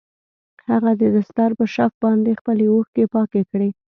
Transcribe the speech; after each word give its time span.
هغه 0.69 0.91
د 1.01 1.03
دستار 1.15 1.51
په 1.59 1.65
شف 1.73 1.91
باندې 2.03 2.37
خپلې 2.39 2.65
اوښکې 2.73 3.05
پاکې 3.13 3.41
کړې. 3.51 3.69